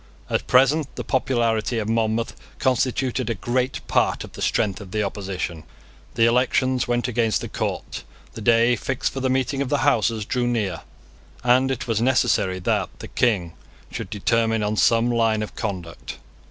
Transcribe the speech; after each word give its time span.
At 0.31 0.47
present 0.47 0.95
the 0.95 1.03
popularity 1.03 1.77
of 1.77 1.87
Monmouth 1.87 2.35
constituted 2.57 3.29
a 3.29 3.35
great 3.35 3.85
part 3.87 4.23
of 4.23 4.31
the 4.31 4.41
strength 4.41 4.81
of 4.81 4.89
the 4.89 5.03
opposition. 5.03 5.63
The 6.15 6.25
elections 6.25 6.87
went 6.87 7.07
against 7.07 7.39
the 7.41 7.47
court: 7.47 8.03
the 8.33 8.41
day 8.41 8.75
fixed 8.75 9.13
for 9.13 9.19
the 9.19 9.29
meeting 9.29 9.61
of 9.61 9.69
the 9.69 9.85
Houses 9.85 10.25
drew 10.25 10.47
near; 10.47 10.81
and 11.43 11.69
it 11.69 11.87
was 11.87 12.01
necessary 12.01 12.57
that 12.57 12.89
the 12.97 13.09
King 13.09 13.53
should 13.91 14.09
determine 14.09 14.63
on 14.63 14.75
some 14.75 15.11
line 15.11 15.43
of 15.43 15.53
conduct. 15.53 16.17